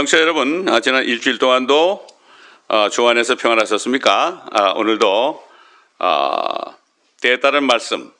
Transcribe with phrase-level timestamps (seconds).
[0.00, 2.06] 청취자 여러분, 아, 지난 일주일 동안도
[2.68, 4.46] 아, 주 안에서 평안하셨습니까?
[4.50, 5.44] 아, 오늘도
[5.98, 6.48] 아,
[7.20, 8.10] 때에 따른 말씀,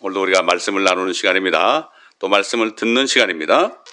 [0.00, 1.90] 오늘도 우리가 말씀을 나누는 시간입니다.
[2.20, 3.84] 또 말씀을 듣는 시간입니다.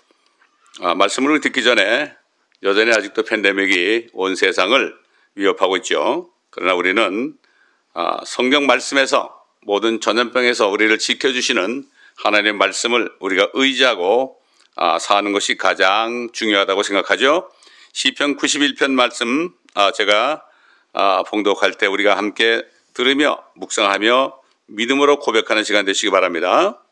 [0.80, 2.16] 아, 말씀을 듣기 전에
[2.62, 4.96] 여전히 아직도 팬데믹이 온 세상을
[5.36, 6.30] 위협하고 있죠.
[6.50, 7.34] 그러나 우리는
[7.94, 11.84] 아, 성경 말씀에서 모든 전염병에서 우리를 지켜주시는
[12.24, 14.43] 하나님의 말씀을 우리가 의지하고 아,
[15.00, 17.50] 사는 것이 가장 중요하다고 생각하죠.
[17.94, 20.44] 시편 91편 말씀 아, 제가
[20.94, 22.64] 아, 봉독할 때 우리가 함께
[22.94, 26.84] 들으며 묵상하며 믿음으로 고백하는 시간 되시기 바랍니다.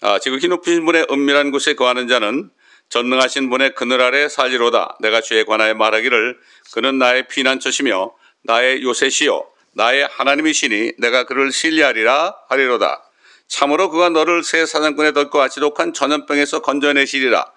[0.00, 2.50] 아, 지극히 높으신 분의 은밀한 곳에 거하는 자는
[2.88, 4.98] 전능하신 분의 그늘 아래 살리로다.
[5.00, 6.38] 내가 주에 관하여 말하기를
[6.72, 13.05] 그는 나의 피난처시며 나의 요새시요 나의 하나님이시니 내가 그를 신뢰하리라 하리로다.
[13.48, 17.52] 참으로 그가 너를 새 사냥꾼의 덫과 지독한 전염병에서 건져내시리라.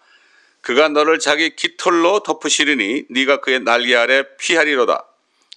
[0.61, 5.05] 그가 너를 자기 깃털로 덮으시리니 네가 그의 날개 아래 피하리로다.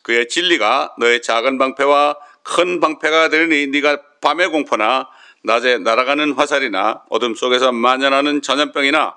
[0.03, 5.09] 그의 진리가 너의 작은 방패와 큰 방패가 되리니 네가 밤의 공포나
[5.45, 9.17] 낮에 날아가는 화살이나 어둠 속에서 만연하는 전염병이나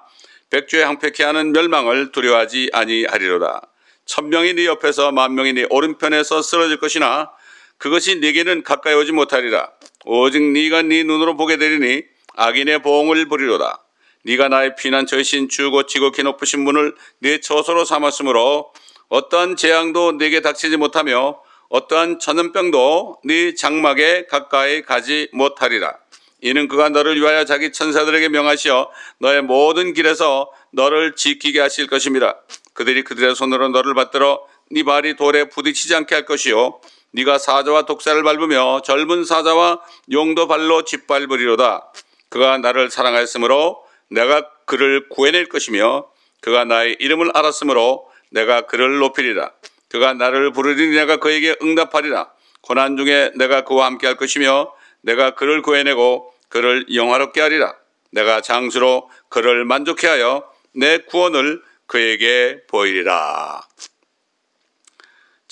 [0.49, 3.61] 백주에 항패케 하는 멸망을 두려워하지 아니하리로다.
[4.05, 7.31] 천명이 네 옆에서 만명이 네 오른편에서 쓰러질 것이나
[7.77, 9.71] 그것이 네게는 가까이 오지 못하리라.
[10.05, 12.03] 오직 네가 네 눈으로 보게 되리니
[12.35, 13.83] 악인의 보응을 부리로다.
[14.23, 18.71] 네가 나의 피난처이신 주고 지극히 높으신 분을 네 처소로 삼았으므로
[19.09, 25.95] 어떠한 재앙도 네게 닥치지 못하며 어떠한 전염병도 네 장막에 가까이 가지 못하리라.
[26.41, 28.89] 이는 그가 너를 위하여 자기 천사들에게 명하시어
[29.19, 32.41] 너의 모든 길에서 너를 지키게 하실 것입니다.
[32.73, 36.79] 그들이 그들의 손으로 너를 받들어 네 발이 돌에 부딪히지 않게 할 것이요
[37.15, 39.79] 네가 사자와 독사를 밟으며 젊은 사자와
[40.11, 41.93] 용도 발로 짓밟으리로다.
[42.27, 46.07] 그가 나를 사랑하였으므로 내가 그를 구해낼 것이며
[46.41, 49.51] 그가 나의 이름을 알았으므로 내가 그를 높이리라.
[49.87, 52.31] 그가 나를 부르리니 내가 그에게 응답하리라.
[52.59, 57.75] 고난 중에 내가 그와 함께 할 것이며 내가 그를 구해내고 그를 영화롭게 하리라.
[58.11, 63.61] 내가 장수로 그를 만족해 하여 내 구원을 그에게 보이리라.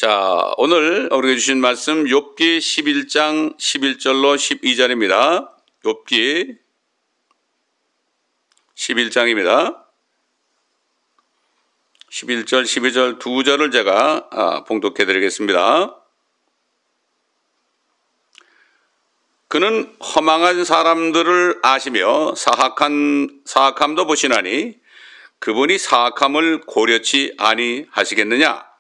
[0.04, 5.50] 자, 오늘 우리가 주신 말씀 욥기 11장 11절로 12절입니다.
[5.86, 6.58] 욥기
[8.76, 9.82] 11장입니다.
[12.12, 15.96] 11절, 12절 두 절을 제가 아, 봉독해 드리겠습니다.
[19.48, 24.76] 그는 허망한 사람들을 아시며 사악한 사악함도 보시나니
[25.40, 28.73] 그분이 사악함을 고려치 아니하시겠느냐?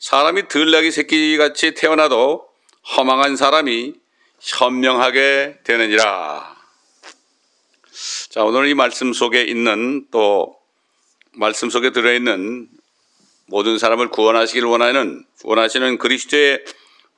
[0.00, 2.48] 사람이 들나기 새끼같이 태어나도
[2.96, 3.92] 허망한 사람이
[4.40, 6.56] 현명하게 되느니라.
[8.30, 10.58] 자, 오늘 이 말씀 속에 있는 또
[11.32, 12.68] 말씀 속에 들어있는
[13.44, 16.64] 모든 사람을 구원하시길 원하는 원하시는 그리스도의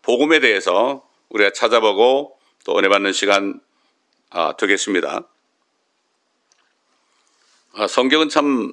[0.03, 3.60] 복음에 대해서 우리가 찾아보고 또 은혜 받는 시간
[4.31, 5.28] 아, 되겠습니다.
[7.75, 8.72] 아, 성경은 참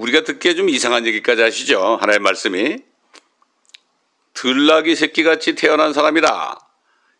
[0.00, 1.98] 우리가 듣기에 좀 이상한 얘기까지 하시죠.
[2.00, 2.78] 하나의 말씀이.
[4.32, 6.58] 들나귀 새끼같이 태어난 사람이다.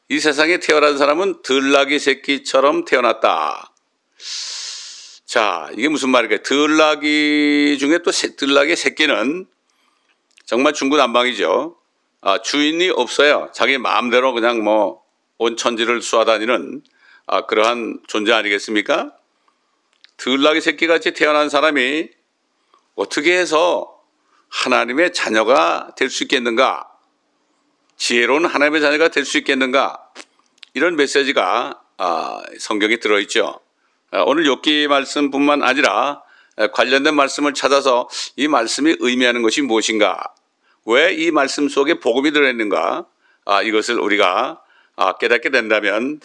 [0.08, 3.72] 이 세상에 태어난 사람은 들나귀 새끼처럼 태어났다.
[5.26, 6.42] 자, 이게 무슨 말일까요?
[6.42, 9.46] 들나귀 중에 또 들나귀 새끼는
[10.46, 11.76] 정말 중구난방이죠.
[12.22, 13.50] 아, 주인이 없어요.
[13.54, 15.00] 자기 마음대로 그냥 뭐
[15.42, 16.82] 온 천지를 쏘아다니는
[17.26, 19.16] 아, 그러한 존재 아니겠습니까?
[20.18, 22.10] 들나귀 새끼같이 태어난 사람이
[23.00, 23.98] 어떻게 해서
[24.50, 26.86] 하나님의 자녀가 될 수 있겠는가?
[27.96, 29.98] 지혜로운 하나님의 자녀가 될 수 있겠는가?
[30.74, 33.60] 이런 메시지가 아, 성경에 들어있죠.
[34.10, 36.22] 아, 오늘 욥기 말씀뿐만 아니라
[36.74, 40.22] 관련된 말씀을 찾아서 이 말씀이 의미하는 것이 무엇인가?
[40.84, 43.06] 왜 이 말씀 속에 복음이 들어있는가?
[43.46, 44.60] 아, 이것을 우리가
[45.20, 46.20] 깨닫게 된다면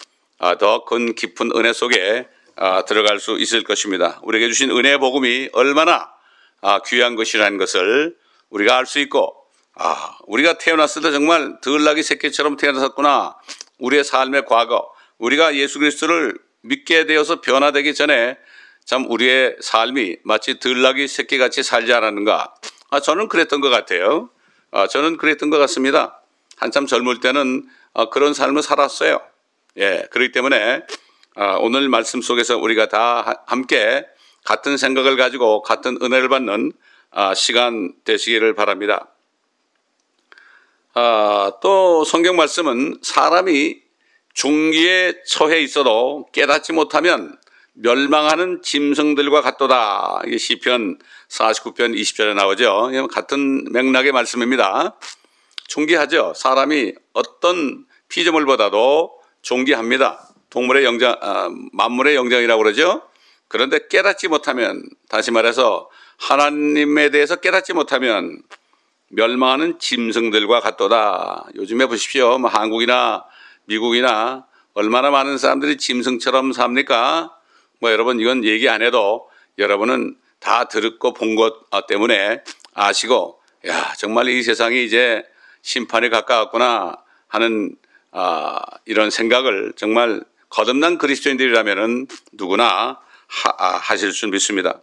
[0.60, 2.28] 더 큰 깊은 은혜 속에
[2.86, 4.20] 들어갈 수 있을 것입니다.
[4.24, 6.15] 우리에게 주신 은혜의 복음이 얼마나
[6.62, 8.16] 아, 귀한 것이라는 것을
[8.50, 9.36] 우리가 알 수 있고
[9.76, 13.36] 아, 우리가 태어났을 때 정말 들나귀 새끼처럼 태어났구나.
[13.80, 18.38] 우리의 삶의 과거, 우리가 예수 그리스도를 믿게 되어서 변화되기 전에
[18.86, 22.54] 참 우리의 삶이 마치 들나귀 새끼같이 살지 않았는가?
[22.90, 24.30] 아, 저는 그랬던 것 같아요.
[24.72, 26.22] 아, 저는 그랬던 것 같습니다.
[26.58, 29.20] 한참 젊을 때는 아, 그런 삶을 살았어요.
[29.78, 30.84] 예, 그렇기 때문에
[31.36, 34.06] 아, 오늘 말씀 속에서 우리가 다 함께
[34.46, 36.72] 같은 생각을 가지고 같은 은혜를 받는
[37.12, 39.08] 아, 시간 되시기를 바랍니다.
[40.94, 43.82] 아, 또 성경 말씀은 사람이
[44.34, 47.38] 중기에 처해 있어도 깨닫지 못하면
[47.74, 50.22] 멸망하는 짐승들과 같도다.
[50.26, 51.00] 이게 시편
[51.30, 53.08] 49편 20절에 나오죠.
[53.12, 54.96] 같은 맥락의 말씀입니다.
[55.68, 56.34] 존귀하죠.
[56.36, 60.30] 사람이 어떤 피조물보다도 존귀합니다.
[60.50, 63.02] 동물의 영장, 아, 만물의 영장이라고 그러죠.
[63.48, 68.42] 그런데 깨닫지 못하면, 다시 말해서 하나님에 대해서 깨닫지 못하면
[69.10, 71.46] 멸망하는 짐승들과 같도다.
[71.56, 72.38] 요즘에 보십시오.
[72.38, 73.26] 뭐 한국이나
[73.66, 77.32] 미국이나 얼마나 많은 사람들이 짐승처럼 삽니까?
[77.80, 82.44] 뭐 여러분 이건 얘기 안 해도 여러분은 다 들었고 본 것 때문에
[82.74, 85.24] 아시고 야 정말 이 세상이 이제
[85.62, 86.96] 심판에 가까웠구나
[87.28, 87.76] 하는
[88.12, 94.82] 아, 이런 생각을 정말 거듭난 그리스도인들이라면은 누구나 하, 아, 수 믿습니다.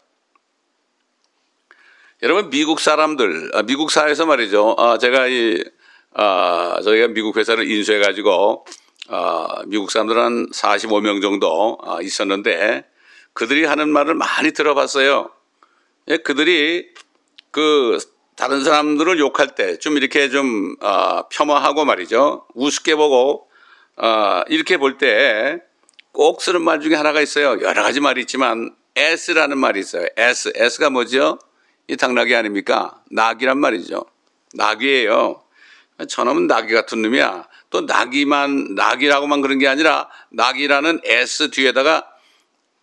[2.22, 4.76] 여러분 미국 사람들 아, 미국 사회에서 말이죠.
[4.78, 5.62] 아, 제가 이
[6.14, 8.64] 아, 저희가 미국 회사를 인수해 가지고
[9.08, 12.84] 아, 미국 사람들 한 45명 정도 아, 있었는데
[13.32, 15.30] 그들이 하는 말을 많이 들어봤어요.
[16.08, 16.88] 예, 그들이
[17.50, 17.98] 그
[18.36, 22.46] 다른 사람들을 욕할 때 좀 이렇게 좀 어, 폄하하고 말이죠.
[22.54, 23.48] 우습게 보고
[23.96, 25.60] 어, 이렇게 볼 때
[26.12, 27.60] 꼭 쓰는 말 중에 하나가 있어요.
[27.62, 30.06] 여러 가지 말이 있지만 S라는 말이 있어요.
[30.16, 30.52] S.
[30.54, 31.38] S가 뭐죠?
[31.88, 33.02] 이 당나귀 아닙니까?
[33.10, 34.04] 낙이란 말이죠.
[34.54, 35.42] 낙이에요.
[36.08, 37.48] 저놈은 낙이 같은 놈이야.
[37.72, 42.06] 또 낙이만 낙이라고만 그런 게 아니라 낙이라는 S 뒤에다가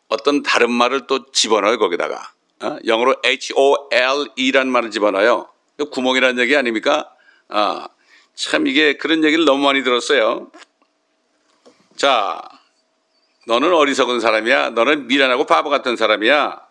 [0.08, 2.32] 어떤 다른 말을 또 집어넣어요 거기다가
[2.62, 2.78] 어?
[2.86, 5.48] 영어로 H-O-L-E라는 말을 집어넣어요
[5.92, 7.14] 구멍이라는 얘기 아닙니까?
[7.48, 7.88] 아,
[8.34, 10.52] 참 이게 그런 얘기를 너무 많이 들었어요
[11.96, 12.42] 자
[13.50, 14.70] 너는 어리석은 사람이야.
[14.72, 16.62] 너는 미련하고 바보 같은 사람이야.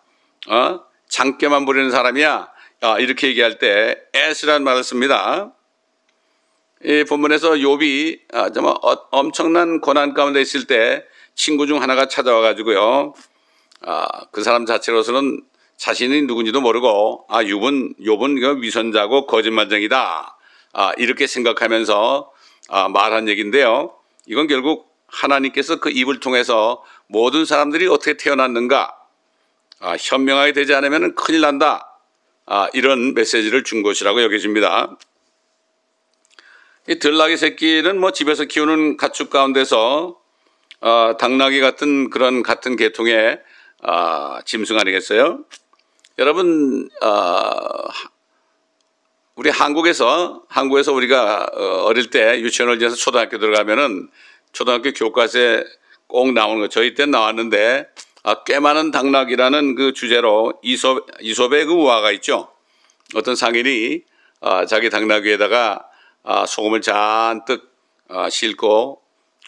[0.47, 0.79] 어?
[1.09, 2.47] 장깨만 부리는 사람이야.
[2.81, 5.51] 아, 이렇게 얘기할 때 S라는 말을 씁니다.
[6.85, 11.03] 이 본문에서 욥이 아, 정말 어, 엄청난 고난 가운데 있을 때
[11.35, 13.13] 친구 중 하나가 찾아와 가지고요.
[13.81, 15.41] 아, 그 사람 자체로서는
[15.75, 20.37] 자신이 누군지도 모르고 아 욥은 욥은 위선자고 거짓말쟁이다.
[20.71, 22.31] 아, 이렇게 생각하면서
[22.69, 23.95] 아, 말한 얘기인데요.
[24.27, 28.95] 이건 결국 하나님께서 그 입을 통해서 모든 사람들이 어떻게 태어났는가
[29.81, 31.97] 아, 현명하게 되지 않으면 큰일 난다
[32.45, 34.97] 아, 이런 메시지를 준 것이라고 여겨집니다.
[36.87, 40.19] 이 들나귀 새끼는 뭐 집에서 키우는 가축 가운데서
[40.81, 43.39] 어, 당나귀 같은 그런 같은 계통의
[43.81, 45.45] 아, 짐승 아니겠어요?
[46.17, 47.87] 여러분, 아,
[49.35, 54.09] 우리 한국에서 한국에서 우리가 어, 어릴 때 유치원을 지어서 초등학교 들어가면은
[54.51, 55.63] 초등학교 교과서에
[56.07, 57.87] 꼭 나오는 거 저희 때 나왔는데
[58.23, 62.49] 아, 꽤 많은 당락이라는 그 주제로 이솝 이솝의 그 우화가 있죠.
[63.15, 64.01] 어떤 상인이
[64.41, 65.85] 아, 자기 당락 위에다가
[66.23, 67.71] 아, 소금을 잔뜩
[68.09, 69.01] 아, 싣고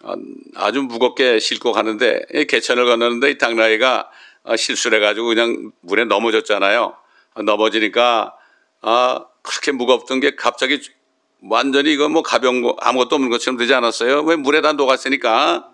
[0.04, 0.16] 아,
[0.56, 4.10] 아주 무겁게 싣고 가는데 개천을 건너는데 이 당나귀가
[4.44, 6.96] 아, 실수를 해가지고 그냥 물에 넘어졌잖아요.
[7.46, 8.36] 넘어지니까
[8.82, 10.82] 아 그렇게 무겁던 게 갑자기
[11.42, 14.22] 완전히 이거 뭐 가벼운 거 아무것도 없는 것처럼 되지 않았어요.
[14.24, 15.70] 왜 물에다 녹았으니까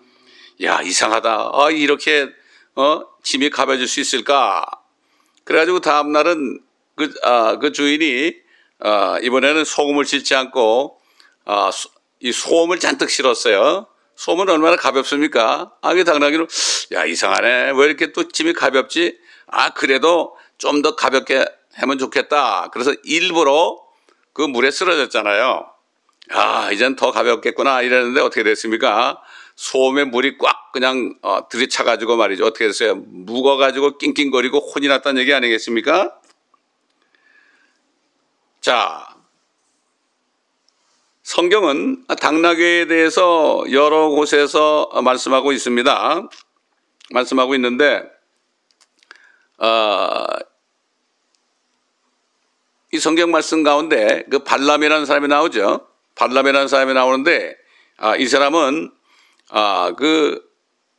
[0.64, 1.52] 야 이상하다.
[1.54, 2.30] 아 이렇게
[2.76, 4.66] 어 짐이 가벼질 수 있을까?
[5.44, 6.60] 그래가지고 다음 날은
[6.96, 8.34] 그, 아, 그 주인이
[8.80, 11.00] 아, 이번에는 소금을 싣지 않고
[11.46, 11.72] 아,
[12.20, 13.88] 이 소음을 잔뜩 실었어요.
[14.16, 15.72] 소음은 얼마나 가볍습니까?
[15.82, 16.48] 아, 그 당나귀는
[16.94, 17.72] 야 이상하네.
[17.76, 19.18] 왜 이렇게 또 짐이 가볍지?
[19.48, 22.70] 아 그래도 좀 더 가볍게 하면 좋겠다.
[22.74, 23.87] 그래서 일부러
[24.38, 25.66] 그 물에 쓰러졌잖아요.
[26.30, 29.20] 아 이젠 더 가볍겠구나 이랬는데 어떻게 됐습니까?
[29.56, 32.46] 소음에 물이 꽉 그냥 어, 들이차가지고 말이죠.
[32.46, 32.94] 어떻게 됐어요?
[32.98, 36.20] 묵어가지고 낑낑거리고 혼이 났다는 얘기 아니겠습니까?
[38.62, 39.08] 자,
[41.24, 46.30] 성경은 당나귀에 대해서 여러 곳에서 말씀하고 있습니다.
[47.10, 48.04] 말씀하고 있는데,
[49.58, 50.26] 어,
[52.94, 55.88] 이 성경 말씀 가운데 그 발람이라는 사람이 나오죠.
[56.16, 57.56] 발람이라는 사람이 나오는데,
[57.98, 58.92] 아, 이 사람은
[59.50, 60.42] 아, 그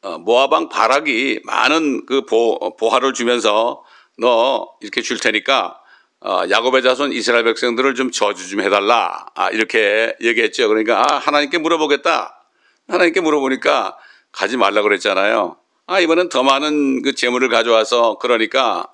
[0.03, 3.83] 어, 모아방 바락이 많은 그 보, 보화를 주면서
[4.17, 5.81] 너 이렇게 줄 테니까
[6.21, 9.27] 어, 야곱의 자손 이스라엘 백성들을 좀 저주 좀 해달라.
[9.35, 10.69] 아, 이렇게 얘기했죠.
[10.69, 12.45] 그러니까, 아, 하나님께 물어보겠다.
[12.89, 13.97] 하나님께 물어보니까
[14.33, 15.57] 가지 말라 그랬잖아요.
[15.87, 18.89] 아, 이번엔 더 많은 그 재물을 가져와서 그러니까,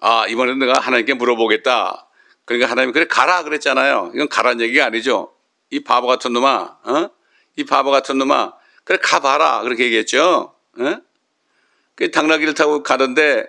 [0.00, 2.08] 아, 이번엔 내가 하나님께 물어보겠다.
[2.46, 4.12] 그러니까 하나님, 그래, 가라 그랬잖아요.
[4.14, 5.32] 이건 가란 얘기가 아니죠.
[5.70, 7.10] 이 바보 같은 놈아, 어?
[7.56, 9.62] 이 바보 같은 놈아, 그래, 가봐라.
[9.62, 10.54] 그렇게 얘기했죠.
[10.78, 10.96] 어?
[11.96, 13.46] 그 당나귀를 타고 가는데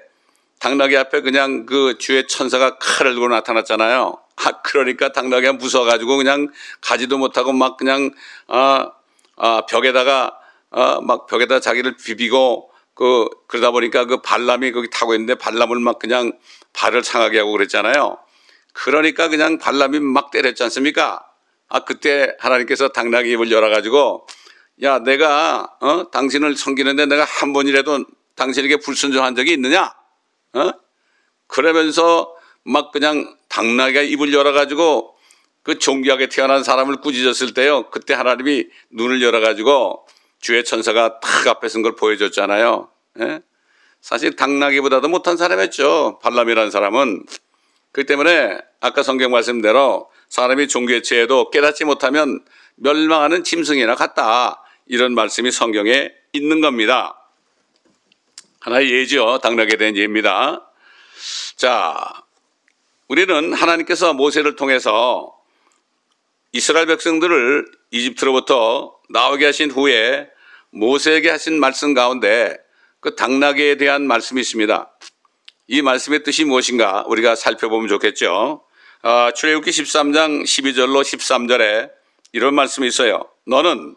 [0.59, 4.17] 당나귀 앞에 그냥 그 주의 천사가 칼을 들고 나타났잖아요.
[4.37, 6.51] 아, 그러니까 당나귀가 무서워가지고 그냥
[6.81, 8.11] 가지도 못하고 막 그냥,
[8.47, 8.91] 아,
[9.35, 10.39] 아, 벽에다가,
[10.71, 15.99] 아, 막 벽에다 자기를 비비고 그 그러다 보니까 그 발람이 거기 타고 있는데 발람을 막
[15.99, 16.31] 그냥
[16.73, 18.17] 발을 상하게 하고 그랬잖아요.
[18.83, 21.25] 그러니까 그냥 발람이 막 때렸지 않습니까?
[21.67, 24.27] 아 그때 하나님께서 당나귀 입을 열어가지고
[24.83, 28.05] 야 내가 어 당신을 섬기는데 내가 한 번이라도
[28.35, 29.95] 당신에게 불순종한 적이 있느냐?
[30.53, 30.71] 어?
[31.47, 35.15] 그러면서 막 그냥 당나귀가 입을 열어가지고
[35.63, 37.89] 그 존귀하게 태어난 사람을 꾸짖었을 때요.
[37.89, 40.07] 그때 하나님이 눈을 열어가지고
[40.39, 42.89] 주의 천사가 탁 앞에 선 걸 보여줬잖아요.
[43.21, 43.41] 예?
[44.01, 46.19] 사실 당나귀보다도 못한 사람이었죠.
[46.21, 47.25] 발람이라는 사람은.
[47.91, 52.43] 그렇기 때문에 아까 성경 말씀대로 사람이 종교체에도 깨닫지 못하면
[52.75, 54.63] 멸망하는 짐승이나 같다.
[54.85, 57.17] 이런 말씀이 성경에 있는 겁니다.
[58.59, 59.39] 하나의 예죠.
[59.41, 60.69] 당나귀에 대한 예입니다.
[61.55, 62.23] 자,
[63.07, 65.33] 우리는 하나님께서 모세를 통해서
[66.51, 70.29] 이스라엘 백성들을 이집트로부터 나오게 하신 후에
[70.71, 72.57] 모세에게 하신 말씀 가운데
[72.99, 74.91] 그 당나귀에 대한 말씀이 있습니다.
[75.67, 78.63] 이 말씀의 뜻이 무엇인가 우리가 살펴보면 좋겠죠.
[79.01, 81.91] 아, 출애굽기 13장 12절로 13절에
[82.31, 83.29] 이런 말씀이 있어요.
[83.45, 83.95] 너는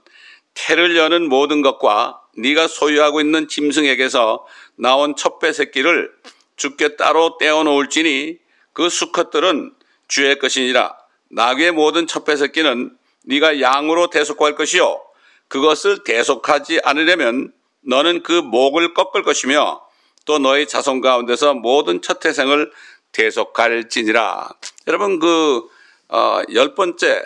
[0.54, 4.46] 태를 여는 모든 것과 네가 소유하고 있는 짐승에게서
[4.76, 6.10] 나온 첩배 새끼를
[6.56, 8.38] 주께 따로 떼어 놓을지니
[8.72, 9.72] 그 수컷들은
[10.08, 10.96] 주의 것이니라.
[11.30, 12.96] 나귀의 모든 첩배 새끼는
[13.26, 15.00] 네가 양으로 대속할 것이요
[15.46, 19.80] 그것을 대속하지 않으려면 너는 그 목을 꺾을 것이며
[20.24, 22.70] 또 너의 자손 가운데서 모든 첫 태생을
[23.12, 24.48] 대속할지니라.
[24.86, 25.68] 여러분 그
[26.08, 27.22] 어, 열 번째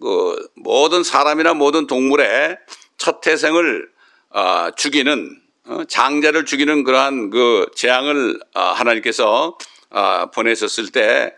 [0.00, 2.58] 그 모든 사람이나 모든 동물의
[2.96, 3.88] 첫 태생을
[4.30, 9.56] 어, 죽이는 어, 장자를 죽이는 그러한 그 재앙을 어, 하나님께서
[9.90, 11.34] 어, 보내셨을 때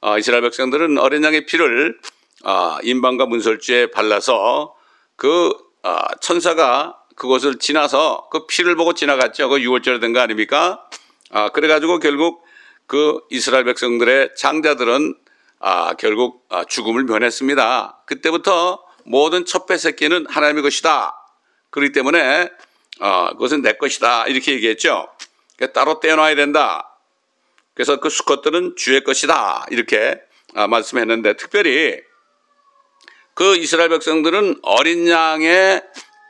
[0.00, 1.98] 어, 이스라엘 백성들은 어린 양의 피를
[2.44, 4.74] 어, 인방과 문설주에 발라서
[5.16, 5.52] 그
[5.84, 9.48] 어, 천사가 그것을 지나서 그 피를 보고 지나갔죠.
[9.48, 10.84] 그 6월절에 된 거 아닙니까?
[11.30, 12.44] 아, 그래가지고 결국
[12.88, 15.14] 그 이스라엘 백성들의 장자들은
[15.60, 18.02] 아, 결국 아, 죽음을 면했습니다.
[18.06, 21.14] 그때부터 모든 첩배 새끼는 하나님의 것이다.
[21.70, 22.50] 그렇기 때문에
[22.98, 24.26] 어, 그것은 내 것이다.
[24.26, 25.08] 이렇게 얘기했죠.
[25.56, 26.98] 그러니까 따로 떼어놔야 된다.
[27.74, 29.66] 그래서 그 수컷들은 주의 것이다.
[29.70, 30.20] 이렇게
[30.56, 32.00] 아, 말씀했는데 특별히
[33.34, 35.82] 그 이스라엘 백성들은 어린 양의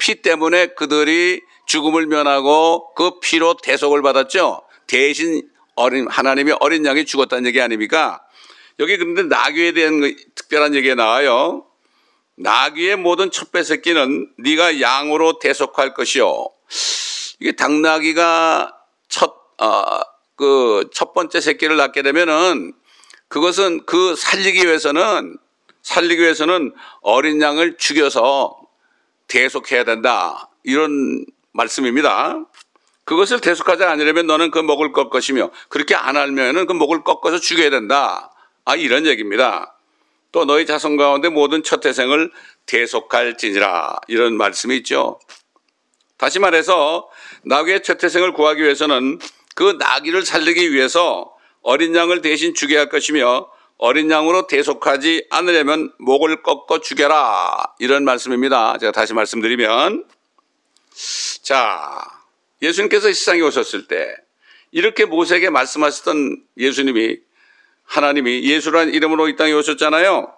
[0.03, 4.63] 피 때문에 그들이 죽음을 면하고 그 피로 대속을 받았죠.
[4.89, 8.21] 대신 어린 하나님이 어린 양이 죽었다는 얘기 아닙니까?
[8.81, 11.67] 여기 그런데 나귀에 대한 그 특별한 얘기가 나와요.
[12.35, 16.49] 나귀의 모든 첩배 새끼는 네가 양으로 대속할 것이요.
[17.39, 18.75] 이게 당나귀가
[19.09, 20.01] 첫, 어,
[20.35, 22.73] 그 첫 번째 새끼를 낳게 되면은
[23.29, 25.39] 그것은 그 살리기 위해서는
[25.83, 28.62] 살리기 위해서는 어린 양을 죽여서
[29.33, 30.51] 대속해야 된다.
[30.63, 32.45] 이런 말씀입니다.
[33.05, 37.71] 그것을 대속하지 않으려면 너는 그 목을 꺾 것이며 그렇게 안 하면은 그 목을 꺾어서 죽여야
[37.71, 38.31] 된다.
[38.67, 39.75] 아, 이런 얘기입니다.
[40.33, 42.31] 또 너희 자손 가운데 모든 첫 태생을
[42.67, 43.97] 대속할지니라.
[44.09, 45.19] 이런 말씀이 있죠.
[46.19, 47.09] 다시 말해서
[47.45, 49.19] 나귀의 첫 태생을 구하기 위해서는
[49.55, 53.49] 그 나귀를 살리기 위해서 어린 양을 대신 죽여야 할 것이며
[53.85, 57.75] 어린 양으로 대속하지 않으려면 목을 꺾어 죽여라.
[57.81, 58.79] 이런 말씀입니다.
[58.79, 60.05] 제가 다시 말씀드리면
[61.43, 62.07] 자,
[62.63, 64.15] 예수님께서 이 세상에 오셨을 때
[64.71, 67.19] 이렇게 모세에게 말씀하셨던 예수님이
[67.83, 70.33] 하나님이 예수란 이름으로 이 땅에 오셨잖아요.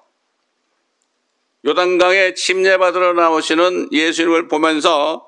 [1.66, 5.22] 요단강에 침례받으러 나오시는 예수님을 보면서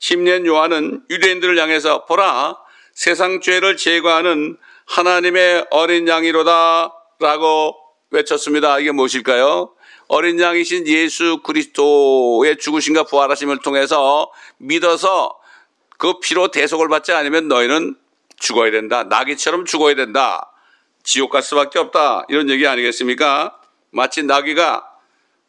[0.00, 2.58] 침례 요한은 유대인들을 향해서 보라
[2.94, 7.76] 세상 죄를 제거하는 하나님의 어린 양이로다 라고
[8.10, 8.78] 외쳤습니다.
[8.78, 9.74] 이게 무엇일까요?
[10.08, 15.38] 어린 양이신 예수 그리스도의 죽으심과 부활하심을 통해서 믿어서
[15.98, 17.94] 그 피로 대속을 받지 않으면 너희는
[18.38, 19.04] 죽어야 된다.
[19.04, 20.50] 나귀처럼 죽어야 된다.
[21.04, 22.24] 지옥 갈 수밖에 없다.
[22.28, 23.60] 이런 얘기 아니겠습니까?
[23.90, 24.86] 마치 나귀가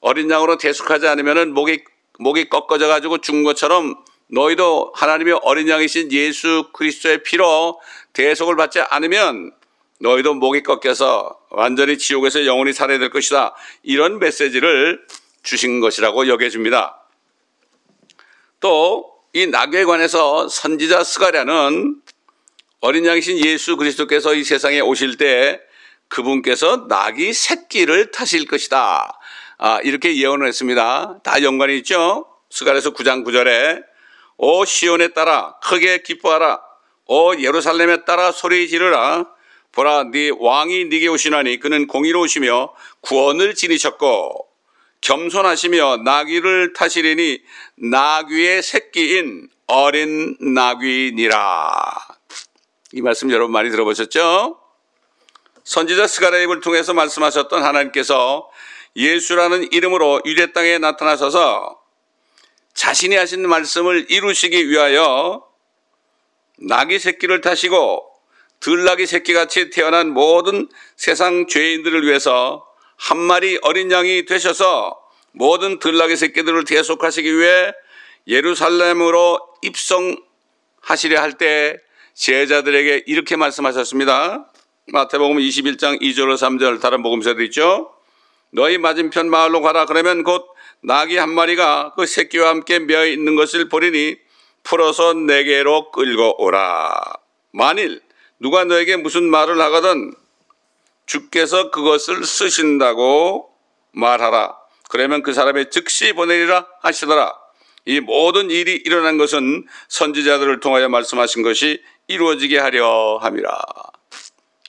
[0.01, 1.83] 어린 양으로 대속하지 않으면 목이,
[2.19, 3.95] 목이 꺾어져 가지고 죽은 것처럼
[4.27, 7.79] 너희도 하나님의 어린 양이신 예수 그리스도의 피로
[8.13, 9.53] 대속을 받지 않으면
[10.01, 13.55] 너희도 목이 꺾여서 완전히 지옥에서 영원히 살아야 될 것이다.
[13.83, 15.05] 이런 메시지를
[15.43, 16.97] 주신 것이라고 여겨집니다.
[18.59, 22.01] 또 이 낙에 관해서 선지자 스가랴는
[22.81, 25.61] 어린 양이신 예수 그리스도께서 이 세상에 오실 때
[26.09, 29.17] 그분께서 낙이 새끼를 타실 것이다.
[29.57, 31.19] 아, 이렇게 예언을 했습니다.
[31.23, 32.25] 다 연관이 있죠?
[32.49, 33.83] 스가랴서 9장 9절에
[34.35, 36.59] 오 시온에 따라 크게 기뻐하라.
[37.05, 39.27] 오 예루살렘에 따라 소리 지르라.
[39.71, 44.47] 보라 네 왕이 네게 오시나니 그는 공의로우시며 구원을 지니셨고
[45.01, 47.41] 겸손하시며 나귀를 타시리니
[47.75, 52.07] 나귀의 새끼인 어린 나귀니라.
[52.93, 54.59] 이 말씀 여러분 많이 들어보셨죠?
[55.63, 58.49] 선지자 스가랴입을 통해서 말씀하셨던 하나님께서
[58.95, 61.79] 예수라는 이름으로 유대 땅에 나타나셔서
[62.73, 65.47] 자신이 하신 말씀을 이루시기 위하여
[66.57, 68.10] 나귀 새끼를 타시고
[68.61, 72.65] 들나귀 새끼같이 태어난 모든 세상 죄인들을 위해서
[72.95, 74.97] 한 마리 어린 양이 되셔서
[75.33, 77.73] 모든 들나귀 새끼들을 대속하시기 위해
[78.27, 81.77] 예루살렘으로 입성하시려 할 때
[82.13, 84.45] 제자들에게 이렇게 말씀하셨습니다.
[84.87, 87.93] 마태복음 21장 2절로 3절 다른 복음서도 있죠.
[88.51, 90.45] 너희 맞은편 마을로 가라 그러면 곧
[90.83, 94.17] 나귀 한 마리가 그 새끼와 함께 메어 있는 것을 보리니
[94.63, 97.01] 풀어서 내게로 끌고 오라.
[97.53, 98.01] 만일
[98.41, 100.15] 누가 너에게 무슨 말을 하거든
[101.05, 103.53] 주께서 그것을 쓰신다고
[103.91, 104.57] 말하라.
[104.89, 107.37] 그러면 그 사람의 즉시 보내리라 하시더라.
[107.85, 113.61] 이 모든 일이 일어난 것은 선지자들을 통하여 말씀하신 것이 이루어지게 하려 함이라.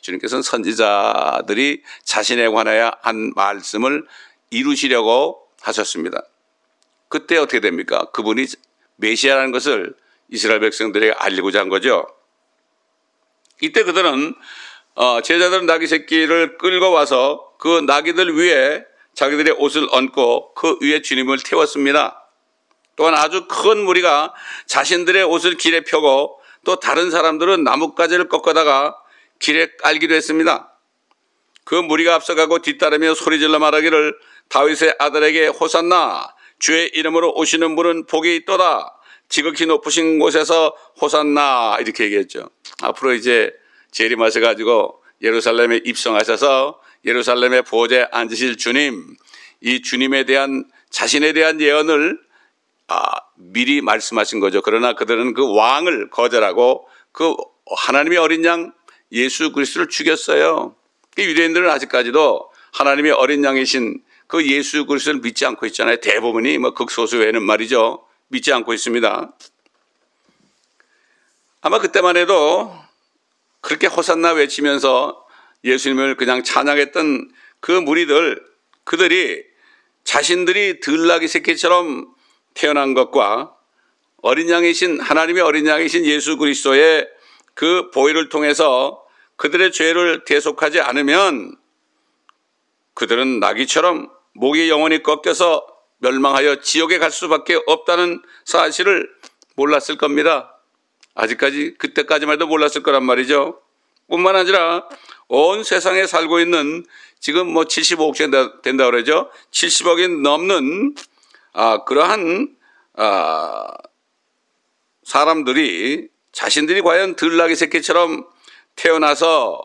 [0.02, 4.06] 주님께서는 선지자들이 자신에 관하여 한 말씀을
[4.50, 6.22] 이루시려고 하셨습니다.
[7.08, 8.04] 그때 어떻게 됩니까?
[8.12, 8.46] 그분이
[8.96, 9.94] 메시아라는 것을
[10.28, 12.06] 이스라엘 백성들에게 알리고자 한 거죠.
[13.62, 14.34] 이때 그들은
[14.94, 21.38] 어, 제자들은 나귀 새끼를 끌고 와서 그 나귀들 위에 자기들의 옷을 얹고 그 위에 주님을
[21.38, 22.28] 태웠습니다.
[22.96, 24.34] 또한 아주 큰 무리가
[24.66, 28.96] 자신들의 옷을 길에 펴고 또 다른 사람들은 나뭇가지를 꺾어다가
[29.38, 30.76] 길에 깔기도 했습니다.
[31.64, 38.98] 그 무리가 앞서가고 뒤따르며 소리질러 말하기를 다윗의 아들에게 호산나 주의 이름으로 오시는 분은 복이 있도다.
[39.28, 42.50] 지극히 높으신 곳에서 호산나 이렇게 얘기했죠.
[42.82, 43.52] 앞으로 이제
[43.90, 49.16] 재림하셔 가지고 예루살렘에 입성하셔서 예루살렘의 보좌에 앉으실 주님,
[49.60, 52.18] 이 주님에 대한 자신에 대한 예언을
[52.88, 54.60] 아, 미리 말씀하신 거죠.
[54.60, 57.34] 그러나 그들은 그 왕을 거절하고 그
[57.70, 58.72] 하나님의 어린 양
[59.12, 60.74] 예수 그리스도를 죽였어요.
[61.14, 65.96] 그 유대인들은 아직까지도 하나님의 어린 양이신 그 예수 그리스도를 믿지 않고 있잖아요.
[65.96, 68.04] 대부분이 뭐 극소수 외에는 말이죠.
[68.28, 69.32] 믿지 않고 있습니다.
[71.62, 72.76] 아마 그때만 해도
[73.60, 75.24] 그렇게 호산나 외치면서
[75.62, 78.44] 예수님을 그냥 찬양했던 그 무리들
[78.82, 79.44] 그들이
[80.02, 82.12] 자신들이 들나귀 새끼처럼
[82.54, 83.54] 태어난 것과
[84.22, 87.08] 어린 양이신 하나님의 어린 양이신 예수 그리스도의
[87.54, 89.04] 그 보혈을 통해서
[89.36, 91.56] 그들의 죄를 대속하지 않으면
[92.94, 95.64] 그들은 나귀처럼 목이 영원히 꺾여서
[95.98, 99.08] 멸망하여 지옥에 갈 수밖에 없다는 사실을
[99.54, 100.51] 몰랐을 겁니다.
[101.14, 103.60] 아직까지 그때까지만 해도 몰랐을 거란 말이죠.
[104.08, 104.86] 뿐만 아니라
[105.28, 106.84] 온 세상에 살고 있는
[107.18, 109.30] 지금 뭐 75억 된다, 된다 그러죠.
[109.50, 110.94] 70억이 넘는
[111.52, 112.56] 아, 그러한
[112.94, 113.68] 아,
[115.04, 118.26] 사람들이 자신들이 과연 들나귀 새끼처럼
[118.76, 119.60] 태어나서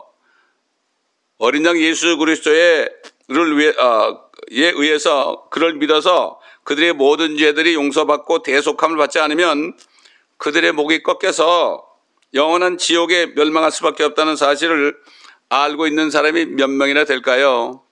[1.38, 2.90] 어린 양 예수 그리스도의
[3.28, 9.76] 를 위해, 어, 에 의해서 그를 믿어서 그들의 모든 죄들이 용서받고 대속함을 받지 않으면
[10.38, 11.84] 그들의 목이 꺾여서
[12.34, 14.96] 영원한 지옥에 멸망할 수밖에 없다는 사실을
[15.48, 17.82] 알고 있는 사람이 몇 명이나 될까요?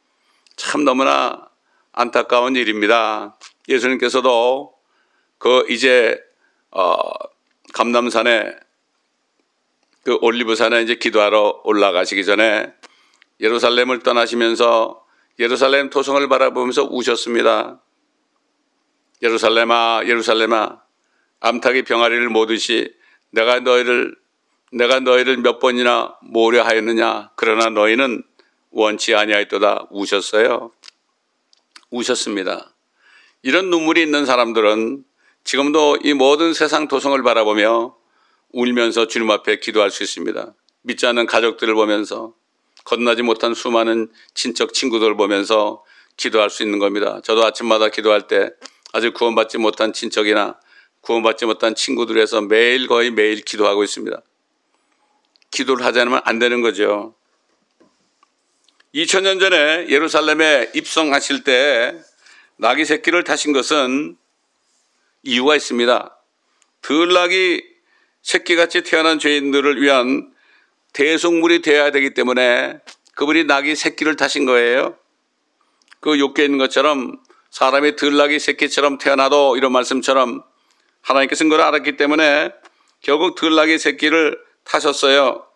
[0.57, 1.49] 참 너무나
[1.93, 3.37] 안타까운 일입니다.
[3.69, 4.75] 예수님께서도
[5.39, 6.21] 그 이제
[6.71, 6.95] 어
[7.73, 8.55] 감남산에
[10.05, 12.73] 그 올리브산에 이제 기도하러 올라가시기 전에
[13.41, 15.05] 예루살렘을 떠나시면서
[15.39, 17.81] 예루살렘 토성을 바라보면서 우셨습니다.
[19.23, 20.81] 예루살렘아, 예루살렘아,
[21.41, 22.93] 암탉이 병아리를 모듯이
[23.31, 24.15] 내가 너희를
[24.73, 27.31] 내가 너희를 몇 번이나 모으려 하였느냐?
[27.37, 28.23] 그러나 너희는
[28.71, 30.73] 원치 아니하였도다 우셨어요.
[31.91, 32.75] 우셨습니다.
[33.43, 35.05] 이런 눈물이 있는 사람들은
[35.45, 37.97] 지금도 이 모든 세상 도성을 바라보며
[38.51, 40.55] 울면서 주님 앞에 기도할 수 있습니다.
[40.83, 42.35] 믿지 않는 가족들을 보면서
[42.85, 45.85] 건나지 못한 수많은 친척 친구들을 보면서
[46.17, 47.21] 기도할 수 있는 겁니다.
[47.23, 48.51] 저도 아침마다 기도할 때
[48.93, 50.59] 아직 구원받지 못한 친척이나
[51.07, 54.21] 구원받지 못한 친구들에서 매일 거의 매일 기도하고 있습니다.
[55.53, 57.15] 기도를 하지 않으면 안 되는 거죠.
[58.93, 61.97] 2000년 전에 예루살렘에 입성하실 때
[62.57, 64.17] 나귀 새끼를 타신 것은
[65.23, 66.19] 이유가 있습니다.
[66.83, 67.63] 들나귀
[68.23, 70.33] 새끼같이 태어난 죄인들을 위한
[70.93, 72.81] 대속물이 되어야 되기 때문에
[73.15, 74.97] 그분이 나귀 새끼를 타신 거예요.
[76.01, 80.43] 그 욕기에 있는 것처럼 사람이 들나귀 새끼처럼 태어나도 이런 말씀처럼
[81.07, 82.53] 하나님께서 그걸 알았기 때문에
[83.01, 85.47] 결국 들나귀 새끼를 타셨어요.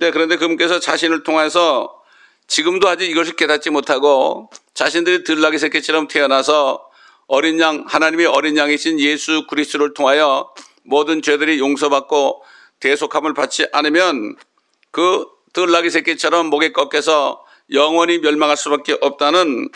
[0.00, 1.92] 네, 그런데 그분께서 자신을 통해서
[2.46, 6.88] 지금도 아직 이것을 깨닫지 못하고 자신들이 들나귀 새끼처럼 태어나서
[7.26, 10.52] 어린 양, 하나님의 어린 양이신 예수 그리스도를 통하여
[10.84, 12.44] 모든 죄들이 용서받고
[12.78, 14.36] 대속함을 받지 않으면
[14.92, 19.68] 그 들나귀 새끼처럼 목에 꺾여서 영원히 멸망할 수밖에 없다는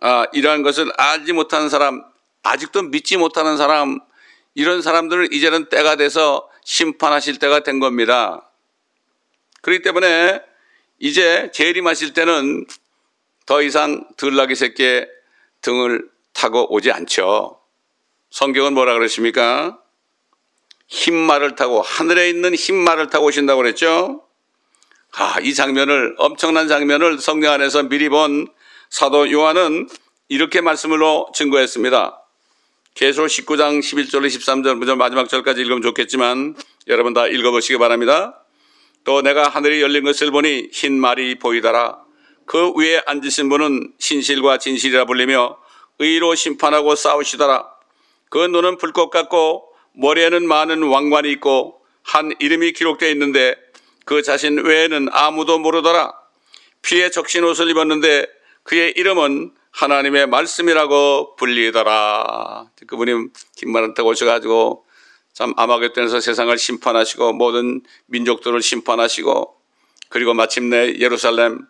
[0.00, 2.02] 아, 이러한 것을 알지 못하는 사람,
[2.42, 4.00] 아직도 믿지 못하는 사람,
[4.56, 8.50] 이런 사람들을 이제는 때가 돼서 심판하실 때가 된 겁니다.
[9.60, 10.40] 그렇기 때문에
[10.98, 12.64] 이제 재림하실 때는
[13.44, 15.08] 더 이상 들나귀 새끼의
[15.60, 17.60] 등을 타고 오지 않죠.
[18.30, 19.78] 성경은 뭐라 그러십니까?
[20.88, 24.24] 흰말을 타고 하늘에 있는 흰말을 타고 오신다고 그랬죠.
[25.12, 28.46] 아, 이 장면을 엄청난 장면을 성경 안에서 미리 본
[28.88, 29.88] 사도 요한은
[30.28, 32.25] 이렇게 말씀으로 증거했습니다.
[32.96, 36.56] 계시록 19장 11절 13절 마지막 절까지 읽으면 좋겠지만
[36.88, 38.42] 여러분 다 읽어보시기 바랍니다.
[39.04, 41.98] 또 내가 하늘이 열린 것을 보니 흰 말이 보이더라.
[42.46, 45.58] 그 위에 앉으신 분은 신실과 진실이라 불리며
[45.98, 47.68] 의로 심판하고 싸우시더라.
[48.30, 53.56] 그 눈은 불꽃 같고 머리에는 많은 왕관이 있고 한 이름이 기록되어 있는데
[54.06, 56.14] 그 자신 외에는 아무도 모르더라.
[56.80, 58.26] 피에 적신 옷을 입었는데
[58.62, 62.70] 그의 이름은 하나님의 말씀이라고 불리더라.
[62.86, 63.28] 그분이
[63.94, 64.86] 타고 오셔가지고
[65.34, 69.54] 참 아마겟돈에서 세상을 심판하시고 모든 민족들을 심판하시고
[70.08, 71.66] 그리고 마침내 예루살렘으로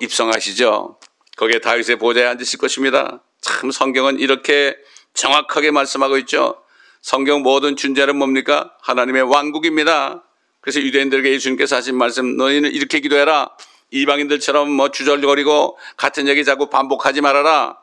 [0.00, 0.98] 입성하시죠.
[1.38, 3.22] 거기에 다윗의 보좌에 앉으실 것입니다.
[3.40, 4.76] 참 성경은 이렇게
[5.14, 6.62] 정확하게 말씀하고 있죠.
[7.00, 8.74] 성경 모든 준자는 뭡니까?
[8.82, 10.24] 하나님의 왕국입니다.
[10.60, 13.56] 그래서 유대인들에게 예수님께서 하신 말씀, 너희는 이렇게 기도해라.
[13.90, 17.78] 이방인들처럼 뭐 주절거리고 같은 얘기 자꾸 반복하지 말아라.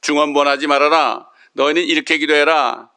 [0.00, 1.28] 중언번하지 말아라.
[1.52, 2.90] 너희는 이렇게 기도해라.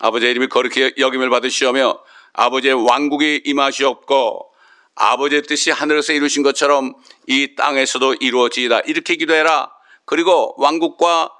[0.00, 1.98] 아버지의 이름이 거룩히 여김을 받으시오며
[2.32, 4.50] 아버지의 왕국이 임하시옵고
[4.94, 6.94] 아버지의 뜻이 하늘에서 이루신 것처럼
[7.26, 8.80] 이 땅에서도 이루어지이다.
[8.80, 9.70] 이렇게 기도해라.
[10.04, 11.30] 그리고 왕국과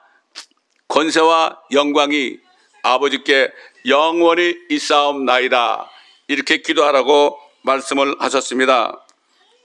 [0.88, 2.38] 권세와 영광이
[2.82, 3.50] 아버지께
[3.86, 5.90] 영원히 있사옵나이다.
[6.28, 9.04] 이렇게 기도하라고 말씀을 하셨습니다.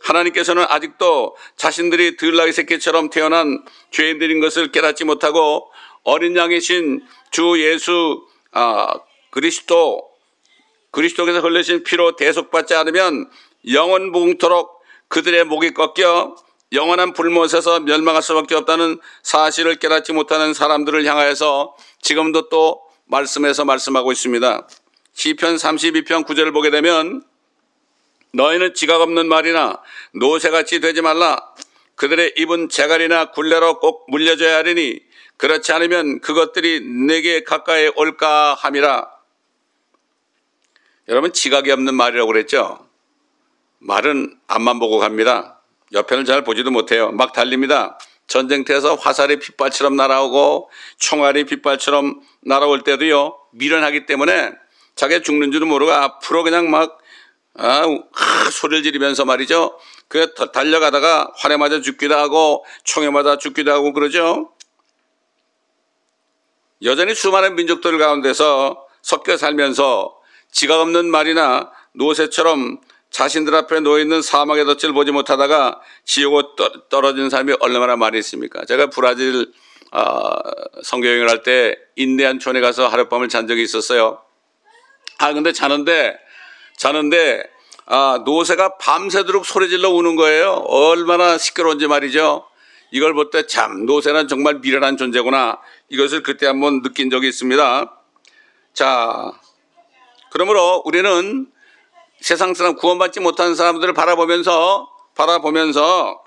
[0.05, 5.71] 하나님께서는 아직도 자신들이 들나귀 새끼처럼 태어난 죄인들인 것을 깨닫지 못하고
[6.03, 8.87] 어린 양이신 주 예수 아,
[9.31, 10.07] 그리스도
[10.91, 13.29] 그리스도께서 흘리신 피로 대속받지 않으면
[13.71, 16.35] 영원 무궁토록 그들의 목이 꺾여
[16.71, 24.67] 영원한 불못에서 멸망할 수밖에 없다는 사실을 깨닫지 못하는 사람들을 향하여서 지금도 또 말씀에서 말씀하고 있습니다.
[25.13, 27.23] 시편 32편 9절을 보게 되면
[28.35, 29.81] 너희는 지각 없는 말이나
[30.13, 31.53] 노새같이 되지 말라.
[31.95, 34.99] 그들의 입은 재갈이나 굴레로 꼭 물려줘야 하리니
[35.37, 39.09] 그렇지 않으면 그것들이 내게 가까이 올까 함이라.
[41.07, 42.85] 여러분 지각이 없는 말이라고 그랬죠?
[43.79, 45.61] 말은 앞만 보고 갑니다.
[45.93, 47.11] 옆에는 잘 보지도 못해요.
[47.11, 47.97] 막 달립니다.
[48.27, 54.51] 전쟁터에서 화살이 빗발처럼 날아오고 총알이 빗발처럼 날아올 때도요 미련하기 때문에
[54.95, 56.97] 자기가 죽는 줄도 모르고 앞으로 그냥 막
[57.57, 59.79] 아, 아, 소리를 지르면서 말이죠.
[60.07, 64.51] 그 달려가다가 활에 맞아 죽기도 하고 총에 맞아 죽기도 하고 그러죠.
[66.83, 70.15] 여전히 수많은 민족들 가운데서 섞여 살면서
[70.51, 76.55] 지각 없는 말이나 노새처럼 자신들 앞에 놓여있는 사막의 덫을 보지 못하다가 지옥으로
[76.89, 78.65] 떨어진 사람이 얼마나 많이 있습니까?
[78.65, 79.51] 제가 브라질
[79.91, 80.25] 어,
[80.83, 84.21] 성교여행을 할 때 인디안 촌에 가서 하룻밤을 잔 적이 있었어요.
[85.19, 86.17] 아 근데 자는데
[86.77, 87.43] 자는데
[87.85, 90.51] 아 노새가 밤새도록 소리질러 우는 거예요.
[90.67, 92.47] 얼마나 시끄러운지 말이죠.
[92.91, 95.59] 이걸 볼 때 참 노새는 정말 미련한 존재구나.
[95.89, 98.01] 이것을 그때 한번 느낀 적이 있습니다.
[98.73, 99.31] 자,
[100.31, 101.47] 그러므로 우리는
[102.19, 106.23] 세상 사람 구원받지 못한 사람들을 바라보면서 바라보면서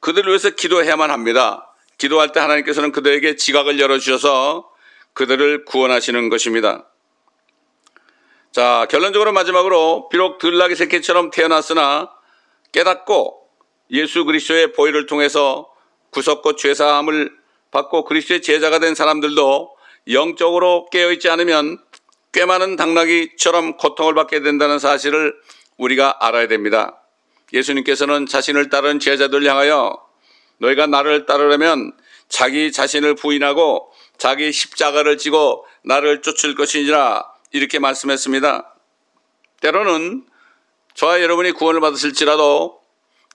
[0.00, 1.74] 그들을 위해서 기도해야만 합니다.
[1.98, 4.68] 기도할 때 하나님께서는 그들에게 지각을 열어주셔서
[5.14, 6.86] 그들을 구원하시는 것입니다.
[8.58, 12.10] 자, 결론적으로 마지막으로 비록 들락이 새끼처럼 태어났으나
[12.72, 13.40] 깨닫고
[13.92, 15.70] 예수 그리스도의 보혈을 통해서
[16.10, 17.30] 구속고 죄사함을
[17.70, 19.76] 받고 그리스도의 제자가 된 사람들도
[20.10, 21.78] 영적으로 깨어있지 않으면
[22.32, 25.36] 꽤 많은 당나귀처럼 고통을 받게 된다는 사실을
[25.76, 27.00] 우리가 알아야 됩니다.
[27.52, 30.04] 예수님께서는 자신을 따르는 제자들 향하여
[30.58, 31.92] 너희가 나를 따르려면
[32.28, 38.74] 자기 자신을 부인하고 자기 십자가를 지고 나를 쫓을 것이니라 이렇게 말씀했습니다.
[39.60, 40.26] 때로는
[40.94, 42.80] 저와 여러분이 구원을 받으실지라도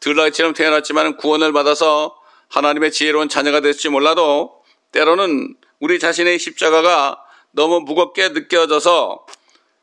[0.01, 2.15] 들라기처럼 태어났지만 구원을 받아서
[2.49, 7.19] 하나님의 지혜로운 자녀가 됐을지 몰라도 때로는 우리 자신의 십자가가
[7.51, 9.25] 너무 무겁게 느껴져서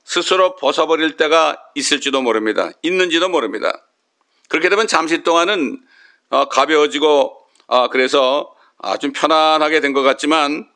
[0.04, 2.70] 스스로 벗어버릴 때가 있을지도 모릅니다.
[2.82, 3.72] 있는지도 모릅니다.
[4.48, 5.80] 그렇게 되면 잠시 동안은
[6.30, 7.36] 어, 가벼워지고
[7.68, 8.54] 아, 그래서
[9.00, 10.68] 좀 편안하게 된 것 같지만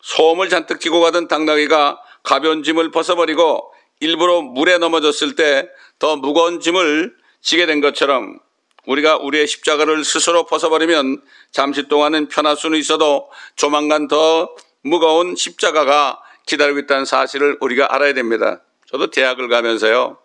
[0.00, 7.16] 소음을 잔뜩 지고 가던 당나귀가 가벼운 짐을 벗어버리고 일부러 물에 넘어졌을 때 더 무거운 짐을
[7.40, 8.38] 지게 된 것처럼
[8.86, 16.78] 우리가 우리의 십자가를 스스로 벗어버리면 잠시 동안은 편할 수는 있어도 조만간 더 무거운 십자가가 기다리고
[16.78, 18.62] 있다는 사실을 우리가 알아야 됩니다.
[18.86, 20.18] 저도 대학을 가면서요.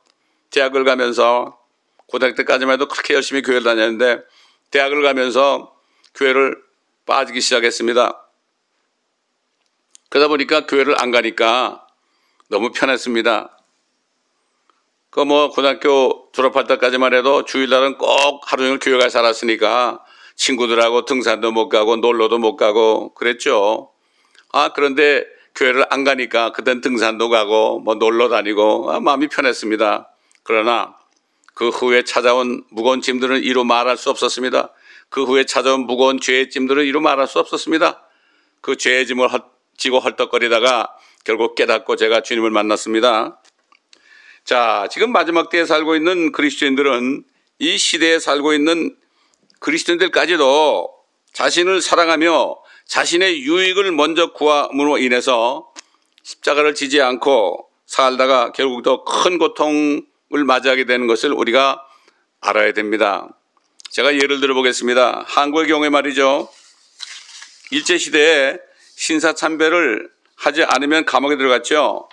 [0.51, 1.59] 대학을 가면서
[2.05, 4.21] 고등학교 때까지만 해도 그렇게 열심히 교회를 다녔는데
[4.71, 5.75] 대학을 가면서
[6.15, 6.55] 교회를
[7.05, 8.25] 빠지기 시작했습니다.
[10.09, 11.82] 그러다 보니까 교회를 안 가니까
[12.53, 13.57] 너무 편했습니다.
[15.09, 20.03] 그 뭐 고등학교 졸업할 때까지만 해도 주일날은 꼭 하루 종일 교회 가 살았으니까
[20.35, 23.91] 친구들하고 등산도 못 가고 놀러도 못 가고 그랬죠.
[24.51, 30.09] 아 그런데 교회를 안 가니까 그땐 등산도 가고 뭐 놀러 다니고 아, 마음이 편했습니다.
[30.43, 30.95] 그러나
[31.55, 34.71] 그 후에 찾아온 무거운 짐들은 이루 말할 수 없었습니다.
[35.09, 38.03] 그 후에 찾아온 무거운 죄의 짐들은 이루 말할 수 없었습니다.
[38.61, 39.27] 그 죄의 짐을
[39.77, 43.41] 지고 헐떡거리다가 결국 깨닫고 제가 주님을 만났습니다.
[44.43, 47.23] 자, 지금 마지막 때에 살고 있는 그리스도인들은
[47.59, 48.95] 이 시대에 살고 있는
[49.59, 50.93] 그리스도인들까지도
[51.31, 55.71] 자신을 사랑하며 자신의 유익을 먼저 구함으로 인해서
[56.23, 60.03] 십자가를 지지 않고 살다가 결국 더 큰 고통을
[60.45, 61.81] 맞이하게 되는 것을 우리가
[62.41, 63.29] 알아야 됩니다.
[63.91, 65.23] 제가 예를 들어 보겠습니다.
[65.27, 66.49] 한국의 경우에 말이죠.
[67.71, 68.57] 일제시대에
[68.95, 70.09] 신사참배를
[70.43, 72.09] 하지 않으면 감옥에 들어갔죠.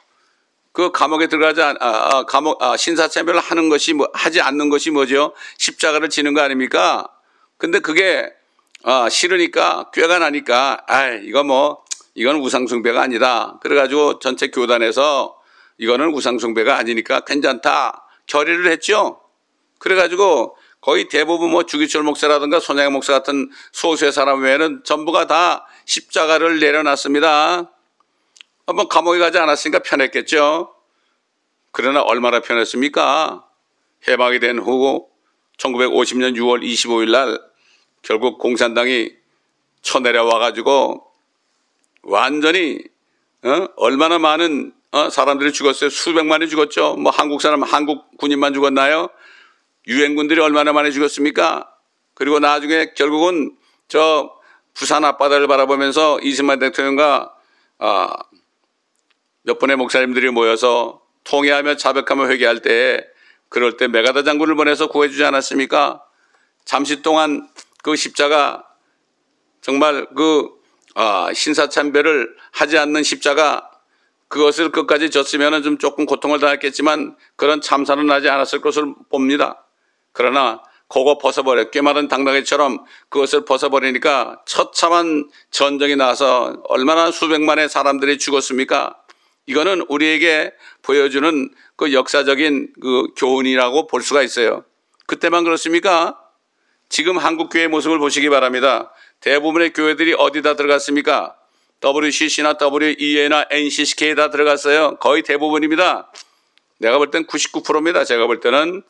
[0.73, 4.93] 그 감옥에 들어가지 않, 아, 아, 감옥, 아, 신사참배를 하는 것이 뭐, 하지 않는 것이
[4.93, 5.35] 뭐죠?
[5.59, 7.09] 십자가를 지는 거 아닙니까?
[7.59, 8.31] 근데 그게,
[8.85, 11.83] 아, 싫으니까, 꾀가 나니까, 아 이거 뭐,
[12.15, 13.59] 이건 우상숭배가 아니다.
[13.63, 15.37] 그래가지고 전체 교단에서
[15.79, 18.07] 이거는 우상숭배가 아니니까 괜찮다.
[18.27, 19.21] 결의를 했죠?
[19.79, 26.61] 그래가지고 거의 대부분 뭐 주기철 목사라든가 손양의 목사 같은 소수의 사람 외에는 전부가 다 십자가를
[26.61, 27.71] 내려놨습니다.
[28.71, 30.73] 한번 감옥에 가지 않았으니까 편했겠죠.
[31.73, 33.45] 그러나 얼마나 편했습니까?
[34.09, 35.09] 해방이 된 후
[35.59, 37.41] 1950년 6월 25일 날
[38.03, 39.11] 결국 공산당이
[39.83, 41.05] 쳐내려와 가지고
[42.03, 42.79] 완전히
[43.43, 43.67] 어?
[43.77, 45.11] 얼마나 많은 어?
[45.11, 45.91] 사람들이 죽었어요.
[45.91, 46.95] 수백만이 죽었죠.
[46.95, 49.09] 뭐 한국 사람 한국 군인만 죽었나요?
[49.87, 51.69] 유엔군들이 얼마나 많이 죽었습니까?
[52.15, 53.57] 그리고 나중에 결국은
[53.89, 54.33] 저
[54.75, 57.35] 부산 앞바다를 바라보면서 이승만 대통령과
[57.79, 58.13] 아,
[59.43, 63.07] 몇 분의 목사님들이 모여서 통회하며 자백하며 회개할 때
[63.49, 66.03] 그럴 때 메가다 장군을 보내서 구해주지 않았습니까?
[66.65, 67.49] 잠시 동안
[67.83, 68.65] 그 십자가
[69.61, 70.51] 정말 그
[70.95, 73.71] 아, 신사참배를 하지 않는 십자가
[74.29, 79.67] 그것을 끝까지 졌으면 좀 조금 고통을 당했겠지만 그런 참사는 나지 않았을 것을 봅니다.
[80.13, 89.00] 그러나 그거 벗어버려 꽤 많은 당나귀처럼 그것을 벗어버리니까 처참한 전쟁이 나서 얼마나 수백만의 사람들이 죽었습니까?
[89.51, 94.65] 이거는 우리에게 보여주는 그 역사적인 그 교훈이라고 볼 수가 있어요.
[95.07, 96.17] 그때만 그렇습니까?
[96.89, 98.93] 지금 한국 교회 모습을 보시기 바랍니다.
[99.19, 101.37] 대부분의 교회들이 어디다 들어갔습니까?
[101.83, 104.97] WCC나 WEA나 NCCK 다 들어갔어요.
[104.99, 106.13] 거의 대부분입니다.
[106.79, 108.05] 내가 볼 땐 99%입니다.
[108.05, 108.83] 제가 볼 때는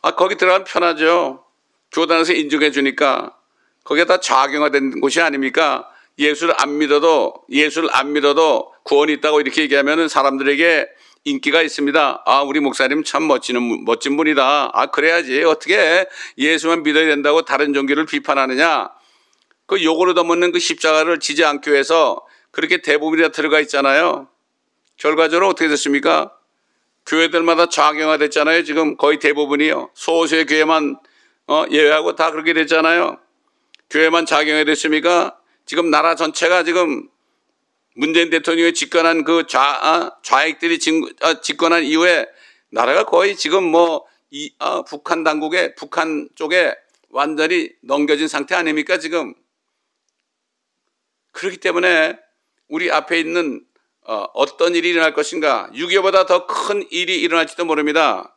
[0.00, 1.44] 아, 거기 들어가면 편하죠.
[1.92, 3.36] 교단에서 인정해 주니까
[3.84, 5.90] 거기에 다 좌경화된 곳이 아닙니까?
[6.18, 10.88] 예수를 안 믿어도 예수를 안 믿어도 구원이 있다고 이렇게 얘기하면 사람들에게
[11.24, 12.22] 인기가 있습니다.
[12.26, 14.70] 아, 우리 목사님 참 멋지는, 멋진 분이다.
[14.72, 15.42] 아, 그래야지.
[15.44, 18.90] 어떻게 예수만 믿어야 된다고 다른 종교를 비판하느냐.
[19.66, 24.28] 그 요구를 더먹는 그 십자가를 지지 않기 위해서 그렇게 대부분이 다 들어가 있잖아요.
[24.98, 26.32] 결과적으로 어떻게 됐습니까?
[27.06, 28.64] 교회들마다 좌경화됐잖아요.
[28.64, 29.90] 지금 거의 대부분이요.
[29.94, 30.98] 소수의 교회만
[31.46, 33.18] 어, 예외하고 다 그렇게 됐잖아요.
[33.90, 35.38] 교회만 좌경화됐습니까?
[35.66, 37.08] 지금 나라 전체가 지금
[37.94, 40.78] 문재인 대통령이 집권한 그 좌, 아, 좌익들이
[41.22, 42.26] 아, 집권한 이후에
[42.70, 46.74] 나라가 거의 지금 뭐 이, 아, 북한 당국에 북한 쪽에
[47.10, 49.34] 완전히 넘겨진 상태 아닙니까 지금
[51.30, 52.18] 그렇기 때문에
[52.68, 53.64] 우리 앞에 있는
[54.06, 58.36] 어, 어떤 일이 일어날 것인가 6.25보다 더 큰 일이 일어날지도 모릅니다.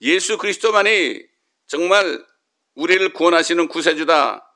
[0.00, 1.22] 예수 그리스도만이
[1.66, 2.24] 정말
[2.74, 4.47] 우리를 구원하시는 구세주다.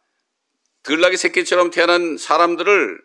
[0.82, 3.00] 들락이 새끼처럼 태어난 사람들을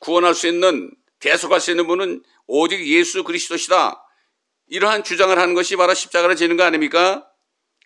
[0.00, 4.04] 구원할 수 있는 대속할 수 있는 분은 오직 예수 그리스도시다.
[4.68, 7.26] 이러한 주장을 하는 것이 바로 십자가를 지는 거 아닙니까?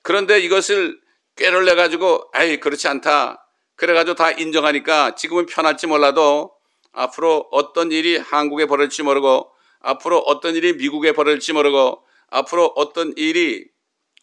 [0.02, 0.98] 그런데 이것을
[1.36, 3.44] 꾀를 내 가지고 아이 그렇지 않다.
[3.76, 6.52] 그래 가지고 다 인정하니까 지금은 편할지 몰라도
[6.92, 13.66] 앞으로 어떤 일이 한국에 벌어질지 모르고 앞으로 어떤 일이 미국에 벌어질지 모르고 앞으로 어떤 일이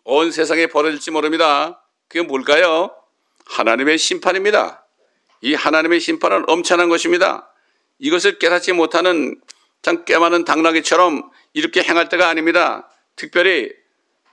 [0.03, 1.81] 온 세상에 벌어질지 모릅니다.
[2.09, 2.93] 그게 뭘까요?
[3.45, 4.84] 하나님의 심판입니다.
[5.45, 7.47] 이 하나님의 심판은 엄청난 것입니다.
[7.99, 9.39] 이것을 깨닫지 못하는
[9.83, 12.89] 참꽤 많은 당나귀처럼 이렇게 행할 때가 아닙니다.
[13.15, 13.71] 특별히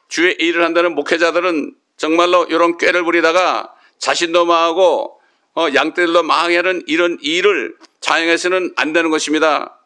[0.08, 5.20] 주의 일을 한다는 목회자들은 정말로 이런 꾀를 부리다가 자신도 망하고
[5.54, 9.78] 어, 양떼들도 망하는 이런 일을 자행해서는 안 되는 것입니다.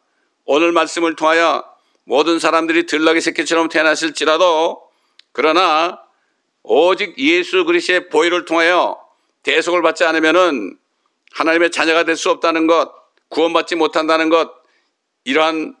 [0.45, 1.65] 오늘 말씀을 통하여
[2.05, 4.81] 모든 사람들이 들락이 새끼처럼 태어났을지라도
[5.33, 5.99] 그러나
[6.63, 8.97] 오직 예수 그리스의 보혈을 통하여
[9.43, 10.77] 대속을 받지 않으면은
[11.33, 12.91] 하나님의 자녀가 될 수 없다는 것,
[13.29, 14.51] 구원받지 못한다는 것,
[15.25, 15.75] 이러한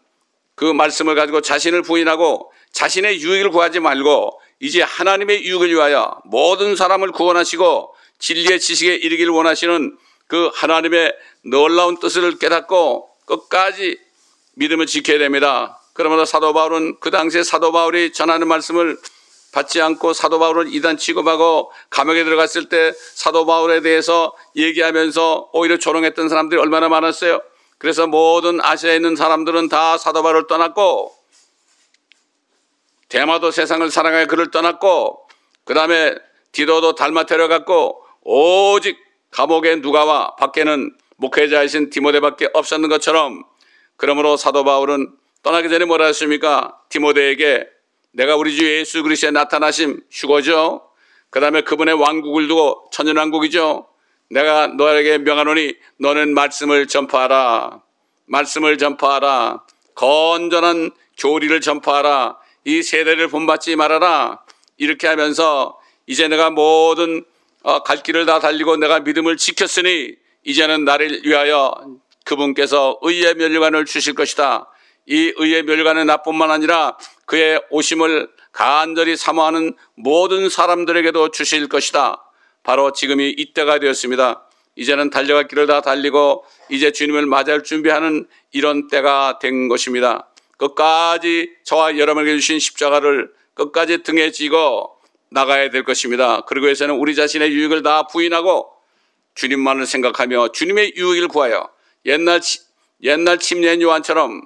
[0.55, 7.11] 그 말씀을 가지고 자신을 부인하고 자신의 유익을 구하지 말고 이제 하나님의 유익을 위하여 모든 사람을
[7.11, 13.99] 구원하시고 진리의 지식에 이르기를 원하시는 그 하나님의 놀라운 뜻을 깨닫고 끝까지
[14.55, 15.79] 믿음을 지켜야 됩니다.
[15.93, 18.97] 그러므로 사도 바울은 그 당시에 사도 바울이 전하는 말씀을
[19.57, 26.29] 받지 않고 사도 바울을 이단 취급하고 감옥에 들어갔을 때 사도 바울에 대해서 얘기하면서 오히려 조롱했던
[26.29, 27.41] 사람들이 얼마나 많았어요.
[27.79, 31.15] 그래서 모든 아시아에 있는 사람들은 다 사도 바울을 떠났고
[33.09, 35.27] 대마도 세상을 사랑하여 그를 떠났고
[35.63, 36.13] 그 다음에
[36.51, 38.97] 디도도 닮아테려 갔고 오직
[39.31, 43.43] 감옥에 누가와 밖에는 목회자이신 디모데밖에 없었는 것처럼
[43.95, 46.79] 그러므로 사도 바울은 떠나기 전에 뭐라 했습니까?
[46.89, 47.76] 디모데에게
[48.11, 50.89] 내가 우리 주 예수 그리스도의 나타나심 휴거죠.
[51.29, 53.87] 그 다음에 그분의 왕국을 두고 천연왕국이죠.
[54.29, 57.81] 내가 너에게 명하노니 너는 말씀을 전파하라.
[58.25, 59.63] 말씀을 전파하라.
[59.95, 62.37] 건전한 교리를 전파하라.
[62.65, 64.41] 이 세대를 본받지 말아라.
[64.77, 67.23] 이렇게 하면서 이제 내가 모든
[67.63, 71.73] 어, 갈 길을 다 달리고 내가 믿음을 지켰으니 이제는 나를 위하여
[72.23, 74.69] 그분께서 의의 멸류관을 주실 것이다.
[75.07, 82.23] 이 의의 멸관의 나뿐만 아니라 그의 오심을 간절히 사모하는 모든 사람들에게도 주실 것이다.
[82.63, 84.43] 바로 지금이 이때가 되었습니다.
[84.75, 90.27] 이제는 달려갈 길을 다 달리고 이제 주님을 맞이할 준비하는 이런 때가 된 것입니다.
[90.57, 94.97] 끝까지 저와 여러분에게 주신 십자가를 끝까지 등에 지고
[95.29, 96.41] 나가야 될 것입니다.
[96.41, 98.69] 그리고 해서는 우리 자신의 유익을 다 부인하고
[99.35, 101.69] 주님만을 생각하며 주님의 유익을 구하여
[102.05, 102.41] 옛날
[103.03, 104.41] 옛날 침례 요한처럼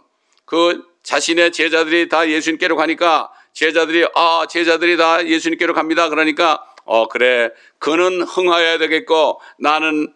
[0.51, 6.09] 그 자신의 제자들이 다 예수님께로 가니까 제자들이 아 제자들이 다 예수님께로 갑니다.
[6.09, 10.13] 그러니까 어 그래 그는 흥하여야 되겠고 나는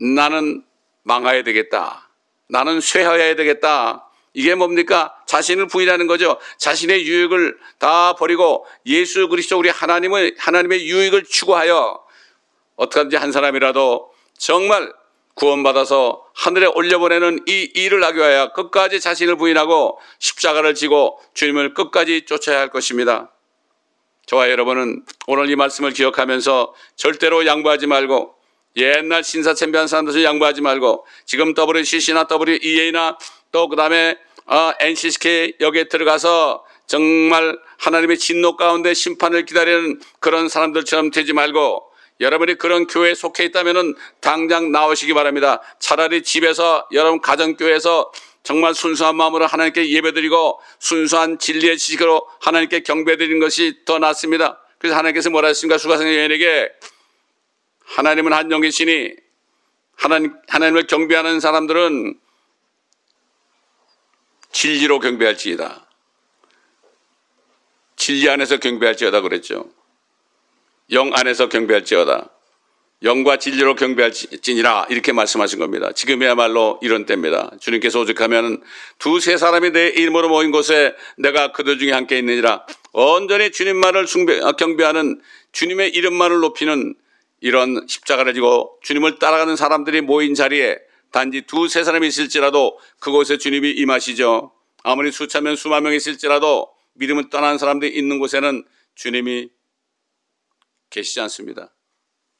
[0.00, 0.64] 나는
[1.04, 2.10] 망하여야 되겠다.
[2.48, 4.10] 나는 쇠하여야 되겠다.
[4.34, 5.14] 이게 뭡니까?
[5.26, 6.38] 자신을 부인하는 거죠.
[6.58, 12.04] 자신의 유익을 다 버리고 예수 그리스도 우리 하나님을 하나님의 유익을 추구하여
[12.74, 14.92] 어떻게든지 한 사람이라도 정말
[15.36, 22.58] 구원받아서 하늘에 올려보내는 이 일을 하기 위하여 끝까지 자신을 부인하고 십자가를 지고 주님을 끝까지 쫓아야
[22.58, 23.30] 할 것입니다.
[24.26, 28.34] 저와 여러분은 오늘 이 말씀을 기억하면서 절대로 양보하지 말고
[28.76, 33.16] 옛날 신사챔비한 사람들 양보하지 말고 지금 WCC나 WEA나
[33.52, 41.10] 또 그 다음에 어, NCCK 여기에 들어가서 정말 하나님의 진노 가운데 심판을 기다리는 그런 사람들처럼
[41.10, 41.85] 되지 말고
[42.20, 45.60] 여러분이 그런 교회에 속해 있다면 당장 나오시기 바랍니다.
[45.78, 53.84] 차라리 집에서 여러분 가정교회에서 정말 순수한 마음으로 하나님께 예배드리고 순수한 진리의 지식으로 하나님께 경배드리는 것이
[53.84, 54.60] 더 낫습니다.
[54.78, 55.78] 그래서 하나님께서 뭐라 했습니까?
[55.78, 56.70] 수가성 여인에게
[57.86, 59.14] 하나님은 한 영이시니
[59.96, 62.18] 하나님, 하나님을 경배하는 사람들은
[64.52, 65.86] 진리로 경배할지이다.
[67.96, 69.68] 진리 안에서 경배할지어다 그랬죠.
[70.92, 72.30] 영 안에서 경배할지어다.
[73.02, 75.92] 영과 진리로 경배할지니라 이렇게 말씀하신 겁니다.
[75.92, 77.50] 지금이야말로 이런 때입니다.
[77.60, 78.62] 주님께서 오직하면
[78.98, 82.64] 두세 사람이 내 이름으로 모인 곳에 내가 그들 중에 함께 있느니라.
[82.92, 85.20] 온전히 주님만을 숭배, 아, 경배하는
[85.52, 86.94] 주님의 이름만을 높이는
[87.40, 90.78] 이런 십자가를 지고 주님을 따라가는 사람들이 모인 자리에
[91.12, 94.52] 단지 두세 사람이 있을지라도 그곳에 주님이 임하시죠.
[94.84, 99.50] 아무리 수차면 수만 명이 있을지라도 믿음을 떠난 사람들이 있는 곳에는 주님이
[100.90, 101.74] 계시지 않습니다.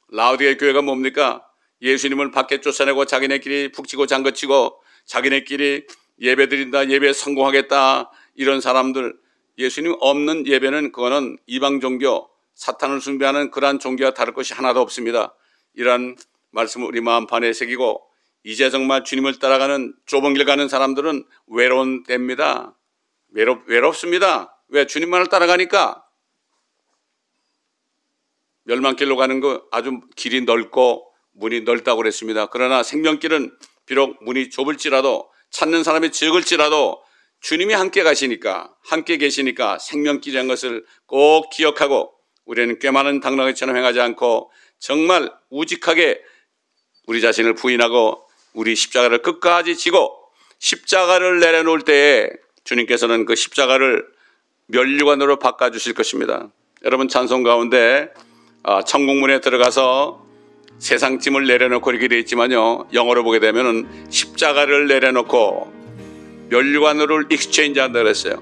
[0.09, 1.43] 라우디의 교회가 뭡니까?
[1.81, 5.85] 예수님을 밖에 쫓아내고 자기네끼리 북치고 장거치고 자기네끼리
[6.19, 9.15] 예배 드린다, 예배 성공하겠다 이런 사람들
[9.57, 15.35] 예수님 없는 예배는 그거는 이방 종교, 사탄을 숭배하는 그러한 종교와 다를 것이 하나도 없습니다.
[15.73, 16.15] 이러한
[16.51, 18.03] 말씀을 우리 마음판에 새기고
[18.43, 22.75] 이제 정말 주님을 따라가는 좁은 길 가는 사람들은 외로운 때입니다.
[23.33, 24.57] 외롭, 외롭습니다.
[24.69, 24.85] 왜?
[24.85, 26.03] 주님만을 따라가니까
[28.67, 32.47] 멸망길로 가는 거 아주 길이 넓고 문이 넓다고 그랬습니다.
[32.47, 33.51] 그러나 생명길은
[33.85, 37.01] 비록 문이 좁을지라도 찾는 사람이 적을지라도
[37.39, 42.13] 주님이 함께 가시니까 함께 계시니까 생명길이라는 것을 꼭 기억하고
[42.45, 46.21] 우리는 꽤 많은 당나귀처럼 행하지 않고 정말 우직하게
[47.05, 50.13] 우리 자신을 부인하고 우리 십자가를 끝까지 지고
[50.59, 52.29] 십자가를 내려놓을 때에
[52.65, 54.05] 주님께서는 그 십자가를
[54.65, 56.49] 면류관으로 바꿔주실 것입니다.
[56.83, 58.26] 여러분 찬송 가운데 아,
[58.85, 60.25] 천국문에 들어가서
[60.77, 62.87] 세상 짐을 내려놓고 이렇게 되어 있지만요.
[62.93, 65.73] 영어로 보게 되면은 십자가를 내려놓고
[66.49, 68.41] 면류관으로 exchange 한다 그랬어요.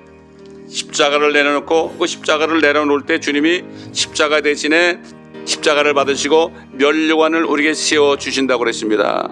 [0.67, 3.63] 십자가를 내려놓고 그 십자가를 내려놓을 때 주님이
[3.93, 4.99] 십자가 대신에
[5.45, 9.29] 십자가를 받으시고 멸류관을 우리에게 세워 주신다고 그랬습니다.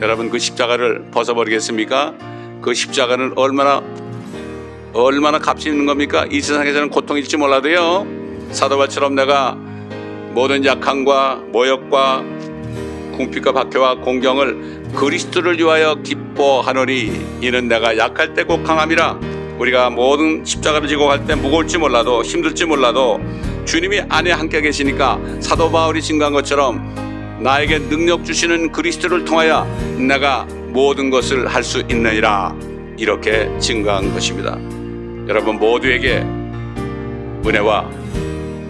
[0.00, 2.14] 여러분 그 십자가를 벗어버리겠습니까?
[2.62, 3.82] 그 십자가는 얼마나
[4.94, 6.26] 얼마나 값이 있는 겁니까?
[6.30, 8.06] 이 세상에서는 고통일지 몰라도요.
[8.52, 9.67] 사도바처럼 내가
[10.38, 12.22] 모든 약함과 모욕과
[13.16, 17.10] 궁핍과 박해와 공경을 그리스도를 위하여 기뻐하노니
[17.40, 19.18] 이는 내가 약할 때꼭 강함이라
[19.58, 23.18] 우리가 모든 십자가를 지고 갈 때 무거울지 몰라도 힘들지 몰라도
[23.64, 29.66] 주님이 안에 함께 계시니까 사도 바울이 증거한 것처럼 나에게 능력 주시는 그리스도를 통하여
[29.98, 32.54] 내가 모든 것을 할 수 있느니라
[32.96, 34.56] 이렇게 증거한 것입니다.
[35.26, 36.24] 여러분 모두에게
[37.44, 37.90] 은혜와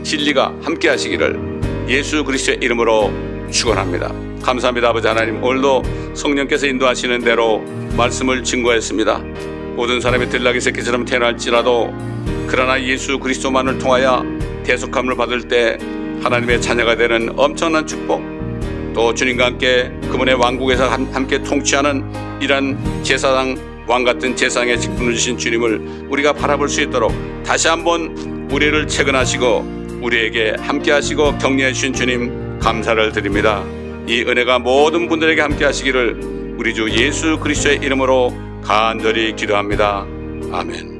[0.03, 1.48] 진리가 함께 하시기를
[1.89, 3.11] 예수 그리스도의 이름으로
[3.51, 4.13] 축원합니다.
[4.43, 5.83] 감사합니다 아버지 하나님 오늘도
[6.15, 7.61] 성령께서 인도하시는 대로
[7.97, 9.19] 말씀을 증거했습니다.
[9.75, 11.95] 모든 사람이 들락이 새끼처럼 태어날지라도
[12.47, 14.23] 그러나 예수 그리스도만을 통하여
[14.65, 15.79] 대속함을 받을 때
[16.23, 18.23] 하나님의 자녀가 되는 엄청난 축복
[18.95, 22.05] 또 주님과 함께 그분의 왕국에서 함께 통치하는
[22.43, 27.15] 이런 제사장 왕 같은 제상의 직분을 주신 주님을 우리가 바라볼 수 있도록
[27.45, 33.65] 다시 한번 우리를 채근하시고 우리에게 함께 하시고 격려해 주신 주님 감사를 드립니다.
[34.07, 38.33] 이 은혜가 모든 분들에게 함께 하시기를 우리 주 예수 그리스도의 이름으로
[38.65, 40.07] 간절히 기도합니다.
[40.53, 40.98] 아멘.